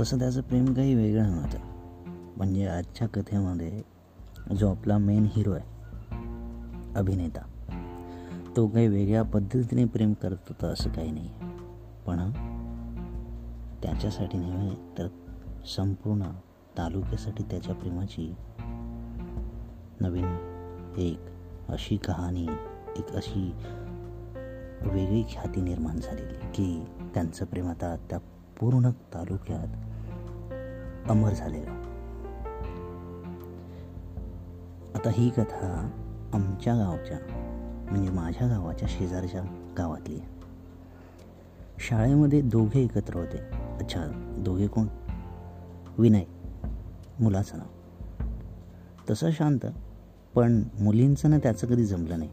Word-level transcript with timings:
तसं 0.00 0.18
त्याचं 0.18 0.40
प्रेम 0.40 0.64
काही 0.74 0.94
वेगळं 0.94 1.30
नव्हतं. 1.30 1.58
म्हणजे 2.36 2.66
आजच्या 2.66 3.08
कथेमध्ये 3.08 3.82
जो 4.56 4.70
आपला 4.70 4.98
मेन 4.98 5.26
हिरो 5.36 5.52
आहे 5.52 5.64
अभिनेता 6.94 7.40
तो 8.56 8.68
काही 8.68 8.88
वेगळ्या 8.88 9.22
पद्धतीने 9.22 9.84
प्रेम 9.84 10.12
करत 10.12 10.36
होता 10.48 10.66
असं 10.66 10.90
काही 10.90 11.10
नाही. 11.10 11.28
पण 12.06 12.30
त्याच्यासाठी 13.82 14.38
नव्हे 14.38 14.70
तर 14.98 15.08
संपूर्ण 15.76 16.22
तालुक्यासाठी 16.78 17.42
त्याच्या 17.42 17.74
प्रेमाची 17.74 18.34
नवीन 20.00 20.24
एक 20.96 21.20
अशी 21.68 21.96
कहाणी 21.96 22.46
एक 22.96 23.12
अशी 23.12 23.52
वेगळी 24.82 25.22
ख्याती 25.22 25.60
निर्माण 25.60 25.96
झालेली 25.96 26.34
की 26.54 26.84
त्यांचं 27.14 27.44
प्रेम 27.44 27.68
आता 27.68 27.96
त्या 28.10 28.18
पूर्ण 28.60 28.90
तालुक्यात 28.90 29.68
अमर 31.10 31.32
झालेलं. 31.32 31.70
आता 34.94 35.10
ही 35.10 35.30
कथा 35.30 35.90
आमच्या 36.32 36.74
गावच्या 36.74 37.18
म्हणजे 37.90 38.10
माझ्या 38.10 38.48
गावाच्या 38.48 38.88
शेजारच्या 38.90 39.74
गावातली 39.78 40.20
शाळेमध्ये 41.78 42.40
दोघे 42.40 42.80
एकत्र 42.80 43.16
होते. 43.16 43.38
अच्छा 43.80 44.06
दोघे 44.38 44.66
कोण? 44.66 44.86
विनय 45.98 46.24
मुलाचं 47.20 47.58
नाव. 47.58 47.66
तसं 49.10 49.30
शांत 49.30 49.66
पण 50.34 50.62
मुलींचं 50.80 51.30
ना 51.30 51.38
त्याचं 51.38 51.66
कधी 51.66 51.84
जमलं 51.84 52.18
नाही. 52.18 52.30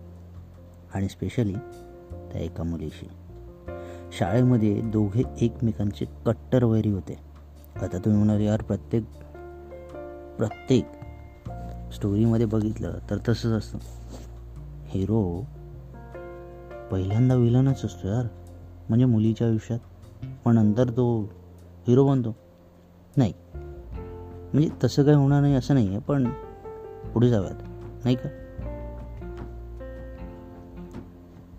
आणि 0.93 1.09
स्पेशली 1.09 1.53
त्या 2.11 2.37
एका 2.37 2.63
मुलीशी. 2.63 3.09
शाळेमध्ये 4.19 4.81
दोघे 4.81 5.23
एकमेकांचे 5.41 6.05
कट्टर 6.25 6.63
वैरी 6.63 6.89
होते. 6.89 7.19
आता 7.81 7.97
तुम्ही 7.97 8.23
म्हणाल 8.23 8.41
यार 8.41 8.61
प्रत्येक 8.61 9.03
प्रत्येक 10.37 10.85
स्टोरीमध्ये 11.93 12.45
बघितलं 12.45 12.93
तर 13.09 13.17
तसंच 13.29 13.45
असतं. 13.45 13.77
हिरो 14.87 15.47
पहिल्यांदा 16.91 17.35
विलनच 17.35 17.85
असतो 17.85 18.07
यार. 18.07 18.25
म्हणजे 18.89 19.05
मुलीच्या 19.05 19.47
आयुष्यात. 19.47 19.79
पण 20.45 20.55
नंतर 20.55 20.89
तो 20.89 21.21
हिरो 21.87 22.07
बनतो. 22.07 22.35
नाही. 23.17 23.33
म्हणजे 24.53 24.69
तसं 24.83 25.03
काही 25.03 25.17
होणार 25.17 25.41
नाही 25.41 25.55
असं 25.55 25.73
नाही 25.73 25.87
आहे 25.87 25.99
पण 25.99 26.29
पुढे 27.13 27.29
जाऊयात. 27.29 27.55
नाही 28.03 28.15
का? 28.15 28.29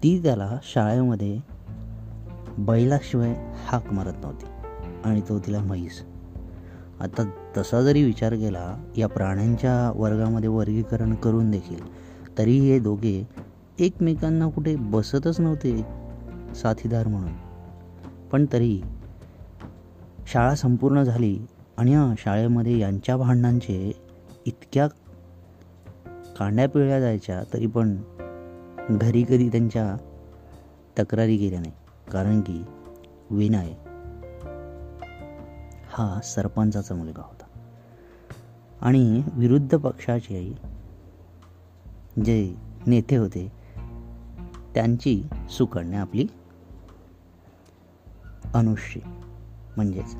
ती 0.02 0.22
त्याला 0.22 0.58
शाळेमध्ये 0.62 1.49
बैलाशिवाय 2.66 3.34
हाक 3.66 3.92
मारत 3.92 4.12
नव्हती 4.22 4.46
आणि 5.04 5.20
तो 5.20 5.38
तिला 5.38 5.58
म्हैस. 5.58 6.02
आता 7.00 7.30
तसा 7.56 7.82
जरी 7.82 8.04
विचार 8.04 8.34
केला 8.34 8.84
या 8.96 9.08
प्राण्यांच्या 9.08 10.00
वर्गामध्ये 10.00 10.48
वर्गीकरण 10.48 11.14
करून 11.14 11.50
देखील 11.50 11.80
तरी 12.38 12.58
हे 12.58 12.78
दोघे 12.78 13.28
एकमेकांना 13.78 14.48
कुठे 14.48 14.76
बसतच 14.76 15.40
नव्हते 15.40 15.86
साथीदार 16.54 17.06
म्हणून. 17.06 17.32
पण 18.32 18.46
तरी 18.52 18.80
शाळा 20.32 20.54
संपूर्ण 20.54 21.02
झाली 21.02 21.38
आणि 21.78 21.92
या 21.92 22.14
शाळेमध्ये 22.18 22.78
यांच्या 22.78 23.16
भांडणांचे 23.16 23.92
इतक्या 24.46 24.86
कांड्या 26.38 26.68
पिळल्या 26.68 27.00
जायच्या 27.00 27.42
तरी 27.54 27.66
पण 27.66 27.96
घरी 28.90 29.22
कधी 29.22 29.48
त्यांच्या 29.48 29.96
तक्रारी 30.98 31.36
केल्या 31.36 31.60
नाही 31.60 31.74
कारण 32.12 32.40
की 32.40 32.64
विनय 33.30 33.72
हा 35.92 36.20
सरपंचाचा 36.20 36.94
मुलगा 36.94 37.22
होता. 37.22 37.44
आणि 38.80 39.22
विरुद्ध 39.32 39.76
पक्षाचे 39.76 40.54
जे 42.24 42.54
नेते 42.86 43.16
होते 43.16 43.52
त्यांची 44.74 45.22
सुकन्या 45.50 46.00
आपली 46.00 46.26
अनुश्री 48.54 49.02
म्हणजेच 49.76 50.14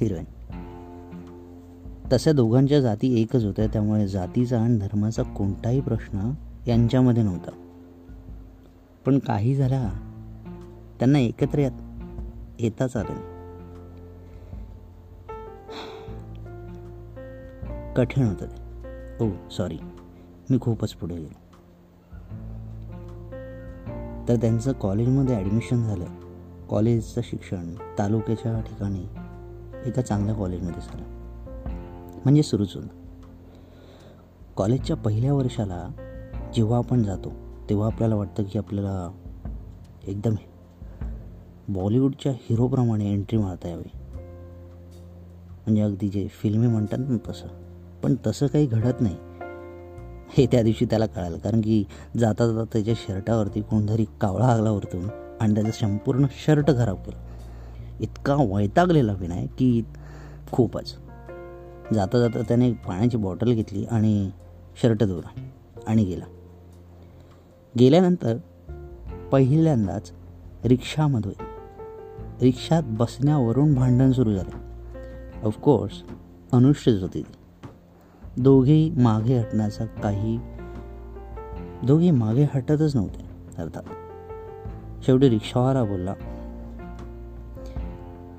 हिरोईन 0.00 0.24
तसं 2.12 2.34
दोघांच्या 2.34 2.80
जाती 2.80 3.22
एकच 3.22 3.44
होत्या 3.44 3.66
त्यामुळे 3.66 4.08
जातीचा 4.08 4.60
आणि 4.60 4.78
धर्माचा 4.78 5.22
कोणताही 5.22 5.80
प्रश्न 5.80 6.32
यांच्यामध्ये 6.66 7.22
नव्हता. 7.22 7.50
पण 9.06 9.18
काही 9.18 9.54
झाला 9.54 10.10
त्यांना 11.04 11.18
एकत्र 11.18 11.58
येताच 12.60 12.92
चालेल. 12.92 13.16
कठीण 17.92 18.26
होतं 18.26 18.46
ते. 18.46 19.24
ओ 19.24 19.30
सॉरी 19.50 19.78
मी 20.50 20.58
खूपच 20.60 20.92
पुढे 20.92 21.16
गेलो. 21.16 21.58
तर 24.28 24.36
त्यांचं 24.36 24.72
कॉलेजमध्ये 24.72 25.36
ॲडमिशन 25.36 25.82
झालं. 25.82 26.04
कॉलेजचं 26.68 27.20
शिक्षण 27.24 27.74
तालुक्याच्या 27.98 28.60
ठिकाणी 28.60 29.04
एका 29.86 30.02
चांगल्या 30.02 30.34
कॉलेजमध्ये 30.34 30.80
झालं. 30.80 31.04
म्हणजे 32.24 32.42
सुरूच 32.42 32.76
होतं 32.76 32.88
कॉलेजच्या 34.56 34.96
पहिल्या 34.96 35.34
वर्षाला 35.34 35.88
जेव्हा 36.54 36.78
आपण 36.78 37.02
जातो 37.02 37.32
तेव्हा 37.70 37.86
आपल्याला 37.86 38.14
वाटतं 38.14 38.42
की 38.42 38.58
आपल्याला 38.58 39.10
एकदम 40.06 40.34
बॉलिवूडच्या 41.68 42.32
हिरोप्रमाणे 42.32 43.12
एंट्री 43.12 43.38
मारता 43.38 43.68
यावी. 43.68 43.90
म्हणजे 45.66 45.82
अगदी 45.82 46.08
जे 46.08 46.28
फिल्मी 46.28 46.66
म्हणतात 46.66 46.98
ना 46.98 47.30
तसं. 47.30 47.46
पण 48.02 48.14
तसं 48.26 48.46
काही 48.46 48.66
घडत 48.66 49.00
नाही. 49.00 49.16
हे 50.30 50.46
त्या 50.46 50.62
दिवशी 50.62 50.84
त्याला 50.84 51.06
कळालं. 51.06 51.38
कारण 51.38 51.60
की 51.60 51.84
जाता 52.18 52.46
जाता 52.46 52.64
त्याच्या 52.72 52.94
शर्टावरती 52.96 53.60
कोणतरी 53.60 54.04
कावळा 54.20 54.46
आगला 54.46 54.70
वरतून 54.70 55.08
आणि 55.40 55.54
त्याचं 55.54 55.70
संपूर्ण 55.70 56.26
शर्ट 56.46 56.68
खराब 56.68 56.96
केलं. 56.96 57.18
इतका 58.00 58.34
वैतागलेला 58.34 59.12
विनाय 59.12 59.46
की 59.46 59.84
खूपच. 60.52 60.96
जाता 61.94 62.18
जाता 62.18 62.40
त्याने 62.40 62.72
पाण्याची 62.72 63.16
बॉटल 63.16 63.52
घेतली 63.52 63.84
आणि 63.84 64.30
शर्ट 64.82 65.04
धुवला 65.04 65.40
आणि 65.86 66.04
गेला. 66.04 66.24
गेल्यानंतर 67.78 68.36
पहिल्यांदाच 69.32 70.12
रिक्षामध्ये 70.64 71.53
रिक्षात 72.40 72.82
बसण्यावरून 72.86 73.74
भांडण 73.74 74.12
सुरू 74.12 74.34
झालं. 74.34 74.50
ऑफकोर्स 75.46 76.02
अनुष्ठित 76.52 77.02
होती. 77.02 77.22
ती 77.22 78.42
दोघेही 78.42 78.90
मागे 78.90 79.38
हटण्याचा 79.38 79.84
काही 79.84 80.38
दोघे 81.86 82.10
मागे 82.10 82.46
हटतच 82.54 82.96
नव्हते 82.96 83.24
अर्थात. 83.62 83.82
शेवटी 85.04 85.30
रिक्षावाला 85.30 85.84
बोलला 85.84 86.14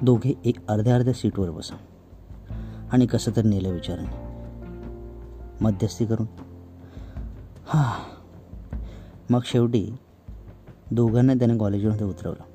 दोघे 0.01 0.33
एक 0.45 0.67
अर्ध्या 0.67 0.95
अर्ध्या 0.95 1.13
सीटवर 1.13 1.49
बसा. 1.49 1.75
आणि 2.91 3.05
कसं 3.05 3.31
तर 3.35 3.41
नेलं 3.41 3.69
विचाराने. 3.69 4.35
मध्यस्थी 5.61 6.05
करून. 6.05 6.27
हा. 7.67 7.93
मग 9.29 9.39
शेवटी 9.45 9.97
दोघांना 10.91 11.33
त्याने 11.33 11.57
कॉलेजमध्ये 11.57 12.07
उतरवलं. 12.07 12.54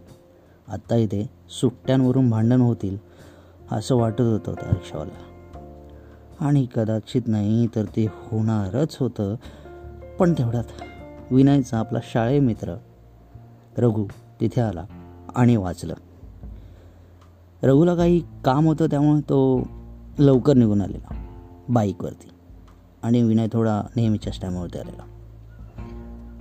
आत्ता 0.70 0.96
इथे 0.96 1.30
सुट्ट्यांवरून 1.60 2.30
भांडण 2.30 2.60
होतील 2.60 2.98
असं 3.72 3.96
वाटत 3.96 4.20
होतं 4.20 4.54
त्या 4.54 4.70
रिक्षावाला. 4.70 5.18
आणि 6.40 6.66
कदाचित 6.74 7.22
नाही 7.26 7.66
तर 7.66 7.84
ते 7.84 8.06
होणारच 8.10 8.96
होतं 9.00 9.34
पण 10.18 10.32
तेवढ्यात 10.32 10.64
विनयचा 11.30 11.78
आपला 11.78 11.98
शाळे 12.02 12.40
मित्र 12.40 12.76
रघु 13.78 14.04
तिथे 14.40 14.60
आला 14.60 14.84
आणि 15.34 15.56
वाचलं. 15.56 15.94
रघुला 17.62 17.94
काही 17.94 18.20
काम 18.44 18.66
होतं 18.66 18.86
त्यामुळे 18.86 19.20
तो 19.20 19.66
लवकर 20.18 20.54
निघून 20.54 20.80
आलेला 20.80 21.14
बाईकवरती. 21.68 22.28
आणि 23.02 23.22
विनय 23.22 23.46
थोडा 23.52 23.82
नेहमीच्याच 23.96 24.40
टायमावरती 24.40 24.78
आलेला. 24.78 25.02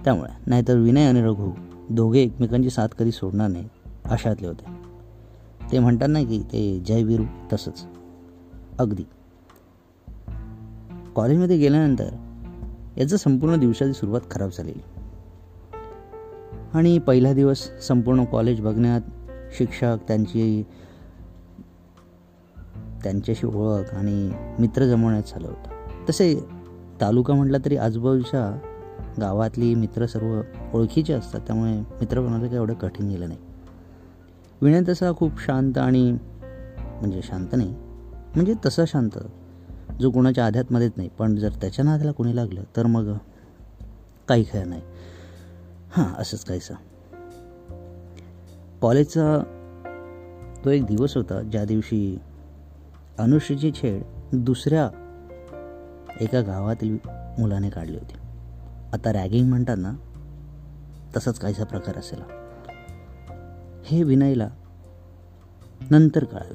त्यामुळे 0.03 0.31
नाहीतर 0.47 0.77
विनय 0.77 1.05
आणि 1.05 1.21
रघु 1.21 1.51
दोघे 1.89 2.19
एकमेकांची 2.19 2.69
साथ 2.69 2.87
कधी 2.87 3.11
सोडणार 3.11 3.47
नाही 3.47 3.69
अशातले 4.09 4.47
होते. 4.47 4.65
ते 5.71 5.79
म्हणतात 5.79 6.07
ना 6.09 6.23
की 6.23 6.41
ते 6.41 6.79
जयवीरू 6.79 7.23
तसंच. 7.53 7.85
अगदी. 8.79 9.03
कॉलेजमध्ये 11.15 11.57
गेल्यानंतर 11.57 12.09
याचं 12.97 13.17
संपूर्ण 13.17 13.59
दिवसाची 13.59 13.93
सुरुवात 13.93 14.21
खराब 14.31 14.49
झालेली. 14.57 14.81
आणि 16.73 16.99
पहिला 16.99 17.33
दिवस 17.33 17.71
संपूर्ण 17.81 18.23
कॉलेज 18.23 18.61
बघण्यात 18.61 19.01
शिक्षक 19.57 19.97
त्यांची 20.07 20.63
त्यांच्याशी 23.03 23.47
ओळख 23.47 23.95
आणि 23.95 24.31
मित्र 24.59 24.85
जमवण्यात 24.85 25.23
झालं 25.27 25.47
होतं. 25.47 25.69
तसे 26.09 26.45
तालुका 27.01 27.33
म्हटला 27.33 27.57
तरी 27.65 27.77
आजूबाजूच्या 27.77 28.59
गावातली 29.21 29.75
मित्र 29.75 30.05
सर्व 30.05 30.41
ओळखीचे 30.73 31.13
असतात 31.13 31.39
त्यामुळे 31.39 31.79
मित्र 31.79 32.21
बनवलं 32.21 32.43
काही 32.43 32.55
एवढं 32.55 32.73
कठीण 32.73 33.09
गेलं 33.09 33.27
नाही. 33.27 33.39
विनय 34.61 34.81
तसा 34.89 35.11
खूप 35.11 35.41
शांत 35.41 35.77
आणि 35.77 36.11
म्हणजे 37.01 37.21
शांत 37.23 37.47
नाही 37.53 37.75
म्हणजे 38.35 38.53
तसा 38.65 38.85
शांत 38.87 39.17
जो 39.99 40.11
कोणाच्या 40.11 40.45
आध्यात्मध्येच 40.45 40.91
नाही. 40.97 41.09
पण 41.09 41.35
जर 41.35 41.49
त्याच्या 41.61 41.85
नात्याला 41.85 42.11
कोणी 42.11 42.35
लागलं 42.35 42.63
तर 42.77 42.85
मग 42.85 43.13
काही 44.27 44.43
खेळ 44.43 44.65
नाही. 44.65 44.81
हां 45.91 46.21
असंच 46.21 46.45
काहीसं. 46.45 46.73
कॉलेजचा 48.81 49.43
तो 50.65 50.69
एक 50.69 50.85
दिवस 50.85 51.17
होता 51.17 51.41
ज्या 51.41 51.65
दिवशी 51.65 52.17
अनुश्रीची 53.19 53.71
छेड 53.71 54.03
दुसऱ्या 54.33 54.89
एका 56.21 56.41
गावातील 56.41 56.97
मुलाने 57.39 57.69
काढली 57.69 57.97
होती. 57.97 58.13
आता 58.93 59.13
रॅगिंग 59.13 59.49
म्हणतात 59.49 59.77
ना 59.79 59.93
तसाच 61.17 61.39
काहीसा 61.39 61.63
प्रकार 61.63 61.97
असेल. 61.97 62.38
हे 63.89 64.03
विनयला 64.03 64.49
नंतर 65.91 66.23
कळालं. 66.23 66.53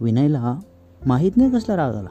विनयला 0.00 0.58
माहीत 1.06 1.32
नाही 1.36 1.50
कसला 1.50 1.76
राग 1.76 1.94
आला. 1.94 2.08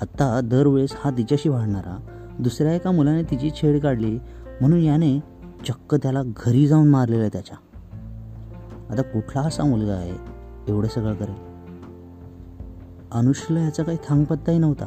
आत्ता 0.00 0.40
दरवेळेस 0.40 0.90
हा 0.96 1.10
तिच्याशी 1.10 1.48
वाढणारा 1.48 1.98
दुसऱ्या 2.38 2.74
एका 2.74 2.90
मुलाने 2.90 3.22
तिची 3.22 3.50
छेड 3.50 3.82
काढली 3.82 4.18
म्हणून 4.60 4.78
याने 4.78 5.20
चक्क 5.68 5.94
त्याला 5.94 6.22
घरी 6.36 6.66
जाऊन 6.66 6.88
मारलेलं 6.88 7.20
आहे 7.20 7.30
त्याच्या. 7.32 7.56
आता 8.90 9.02
कुठला 9.02 9.40
असा 9.40 9.64
मुलगा 9.64 9.92
आहे 9.92 10.14
एवढं 10.68 10.88
सगळं 10.88 11.14
करेल? 11.14 11.34
अनुषला 13.12 13.60
याचा 13.60 13.82
काही 13.82 13.98
थांगपत्ताही 14.08 14.58
नव्हता. 14.58 14.86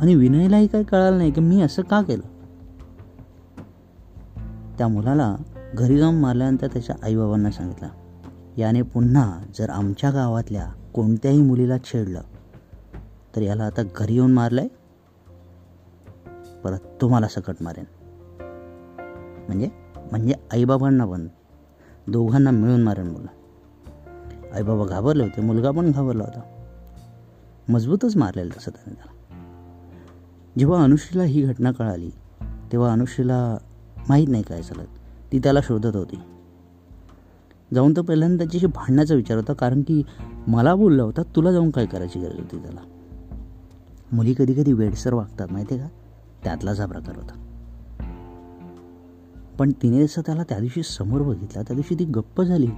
आणि 0.00 0.14
विनयलाही 0.14 0.66
काही 0.66 0.84
कळालं 0.84 1.18
नाही 1.18 1.30
की 1.30 1.40
मी 1.40 1.62
असं 1.62 1.82
का 1.82 2.02
केलं? 2.02 2.22
त्या 4.78 4.88
मुलाला 4.88 5.36
घरी 5.74 5.98
जाऊन 5.98 6.14
मारल्यानंतर 6.14 6.66
त्याच्या 6.66 6.96
आईबाबांना 7.02 7.50
सांगितलं 7.50 7.88
याने 8.56 8.82
पुन्हा 8.82 9.40
जर 9.58 9.70
आमच्या 9.70 10.10
गावातल्या 10.10 10.72
कोणत्याही 10.94 11.42
मुलीला 11.42 11.78
छेडलं 11.78 12.20
तर 13.36 13.42
याला 13.42 13.64
आता 13.64 13.82
घरी 13.96 14.14
येऊन 14.14 14.32
मारलंय? 14.32 14.68
परत 16.64 16.78
तुम्हाला 17.00 17.28
सकट 17.28 17.54
मारेन. 17.60 17.84
म्हणजे 19.48 19.68
म्हणजे 20.10 20.34
आईबाबांना 20.52 21.04
पण 21.04 21.28
दोघांना 22.08 22.50
मिळून 22.50 22.82
मारेन 22.82 23.06
मुलं. 23.06 23.26
आईबाबा 24.54 24.84
घाबरले 24.84 25.22
होते 25.22 25.40
मुलगा 25.40 25.70
पण 25.70 25.90
घाबरला 25.90 26.24
होता. 26.24 26.40
मजबूतच 27.68 28.16
मारलेलं 28.16 28.58
तसं 28.58 28.70
त्याने 28.70 28.94
त्याला. 28.94 29.12
जेव्हा 30.58 30.84
अनुश्रीला 30.84 31.24
ही 31.24 31.42
घटना 31.42 31.72
कळाली 31.72 32.10
तेव्हा 32.72 32.92
अनुश्रीला 32.92 33.58
माहीत 34.08 34.28
नाही 34.28 34.42
काय 34.42 34.62
झालं. 34.62 34.84
ती 35.32 35.38
त्याला 35.38 35.60
शोधत 35.62 35.96
होती. 35.96 36.16
जाऊन 37.74 37.92
तर 37.96 38.02
पहिल्यांदा 38.02 38.44
त्याच्याशी 38.44 38.66
भांडण्याचा 38.66 39.14
विचार 39.14 39.36
होता 39.36 39.52
कारण 39.52 39.82
की 39.82 40.02
मला 40.46 40.74
बोलला 40.74 41.02
होता 41.02 41.22
तुला 41.22 41.52
जाऊन 41.52 41.70
काय 41.70 41.86
करायची 41.86 42.20
गरज 42.20 42.38
होती 42.38 42.58
त्याला? 42.58 42.80
मुली 44.12 44.34
कधी 44.38 44.54
कधी 44.54 44.72
वेडसर 44.72 45.14
वागतात 45.14 45.48
माहिती 45.50 45.74
आहे 45.74 45.82
का? 45.82 45.88
त्यातलाच 46.44 46.80
हा 46.80 46.86
प्रकार 46.86 47.16
होता. 47.16 47.48
पण 49.58 49.70
तिने 49.82 50.06
जसं 50.06 50.22
त्याला 50.26 50.42
त्या 50.42 50.58
दिवशी 50.58 50.82
समोर 50.82 51.20
बघितला 51.20 51.62
त्या 51.62 51.74
दिवशी 51.74 51.94
ती 51.94 52.04
गप्प 52.04 52.42
झाली. 52.42 52.68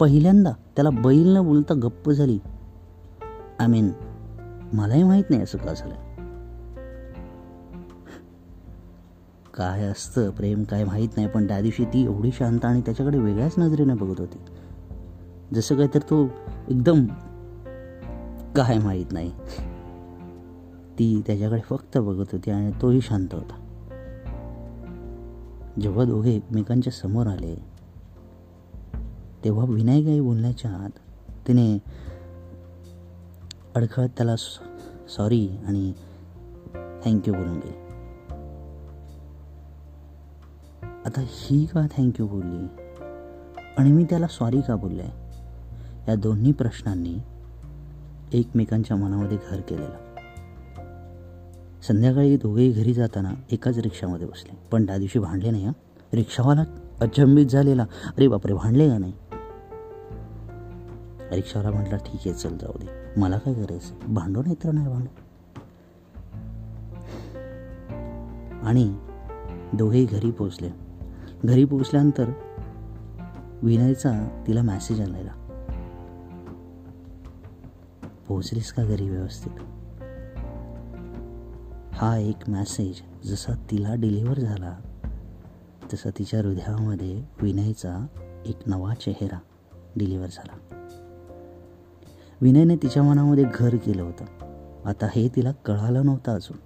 पहिल्यांदा 0.00 0.50
त्याला 0.50 0.90
बैल 0.90 1.36
न 1.36 1.42
बोलता 1.42 1.74
गप्प 1.74 2.10
झाली. 2.10 2.38
आय 3.58 3.66
मीन 3.66 3.90
मलाही 4.72 5.02
माहीत 5.02 5.24
नाही 5.30 5.42
असं 5.42 5.58
का 5.58 5.74
झालं. 5.74 6.07
काय 9.58 9.82
असतं? 9.82 10.30
प्रेम 10.30 10.62
काय 10.62 10.84
माहीत 10.84 11.08
नाही 11.16 11.28
पण 11.28 11.48
त्या 11.48 11.60
दिवशी 11.60 11.84
ती 11.84 12.04
एवढी 12.04 12.32
शांत 12.32 12.64
आणि 12.64 12.80
त्याच्याकडे 12.80 13.18
वेगळ्याच 13.18 13.54
नजरेने 13.58 13.94
बघत 13.94 14.20
होती. 14.20 14.38
जसं 15.54 15.76
काय 15.76 15.86
तर 15.94 15.98
तो 15.98 16.28
एकदम 16.68 17.04
काय 18.56 18.78
माहीत 18.78 19.12
नाही. 19.12 19.30
ती 20.98 21.22
त्याच्याकडे 21.26 21.60
फक्त 21.60 21.98
बघत 21.98 22.26
होती 22.32 22.50
आणि 22.50 22.70
तोही 22.82 23.00
शांत 23.00 23.28
होता. 23.32 23.64
जेव्हा 25.80 26.04
दोघे 26.04 26.36
एकमेकांच्या 26.36 26.92
समोर 26.92 27.26
आले 27.26 27.54
तेव्हा 29.44 29.64
विनय 29.68 30.02
काही 30.02 30.20
बोलण्याच्या 30.20 30.70
आत 30.70 30.98
तिने 31.48 31.78
अडखळत 33.76 34.08
त्याला 34.08 34.36
सॉरी 35.08 35.48
आणि 35.66 35.92
थँक्यू 37.04 37.34
बोलून 37.34 37.54
गेली 37.54 37.87
आता 41.06 41.20
ही 41.20 41.66
का 41.66 41.86
थँक्यू 41.86 42.26
बोलली? 42.26 42.66
आणि 43.78 43.92
मी 43.92 44.04
त्याला 44.04 44.26
सॉरी 44.26 44.60
का 44.60 44.76
बोलले? 44.76 45.02
या 46.08 46.14
दोन्ही 46.14 46.52
प्रश्नांनी 46.52 47.18
एकमेकांच्या 48.32 48.96
मनामध्ये 48.96 49.38
घर 49.50 49.60
केलेलं. 49.60 49.96
संध्याकाळी 51.82 52.36
दोघेही 52.36 52.72
घरी 52.72 52.94
जाताना 52.94 53.30
एकाच 53.52 53.78
रिक्षामध्ये 53.78 54.26
बसले. 54.26 54.58
पण 54.72 54.86
त्या 54.86 54.98
दिवशी 54.98 55.18
भांडले 55.18 55.50
नाही 55.50 55.64
हा? 55.64 55.72
रिक्षावाला 56.12 56.64
अचंबित 57.00 57.46
झालेला. 57.46 57.82
अरे 57.82 58.28
बापरे 58.28 58.52
भांडले 58.52 58.88
का 58.88 58.98
नाही? 58.98 59.12
रिक्षावाला 61.32 61.70
म्हटला 61.70 61.96
ठीक 61.96 62.20
आहे 62.26 62.32
चल 62.32 62.56
जाऊ 62.56 62.78
दे. 62.78 63.20
मला 63.20 63.38
काय 63.38 63.54
करायचं 63.54 64.14
भांडो 64.14 64.42
नाही 64.42 64.54
तर 64.64 64.70
नाही 64.70 64.88
भांडो. 64.88 65.08
आणि 68.66 68.96
दोघेही 69.72 70.04
घरी 70.04 70.30
पोचले 70.30 70.87
घरी 71.44 71.64
पोचल्यानंतर 71.64 72.30
विनयचा 73.62 74.44
तिला 74.46 74.62
मॅसेज 74.62 75.00
आलेला. 75.00 75.30
पोचलीस 78.28 78.72
का 78.72 78.84
घरी 78.84 79.08
व्यवस्थित? 79.08 79.52
हा 81.94 82.16
एक 82.18 82.50
मॅसेज 82.50 83.26
जसा 83.26 83.52
तिला 83.70 83.94
डिलिव्हर 83.94 84.40
झाला 84.40 84.78
तसा 85.92 86.10
तिच्या 86.18 86.40
हृदयामध्ये 86.40 87.24
विनयचा 87.42 88.06
एक 88.46 88.58
नवा 88.66 88.94
चेहरा 88.94 89.38
डिलिव्हर 89.96 90.28
झाला. 90.32 90.74
विनयने 92.40 92.76
तिच्या 92.76 93.02
मनामध्ये 93.02 93.44
घर 93.54 93.76
केलं 93.76 94.02
होतं. 94.02 94.24
आता 94.84 95.06
हे 95.16 95.28
तिला 95.36 95.52
कळालं 95.52 96.06
नव्हतं 96.06 96.34
अजून. 96.34 96.56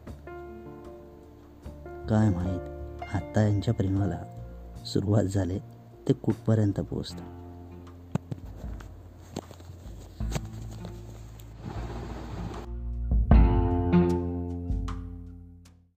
काय 2.07 2.31
माहीत 2.31 2.61
आत्ता 3.15 3.43
यांच्या 3.43 3.75
प्रेमाला 3.75 4.23
सुरुवात 4.85 5.25
झाले 5.25 5.59
ते 6.09 6.13
कुठपर्यंत 6.13 6.81
पोहोचतं 6.81 7.42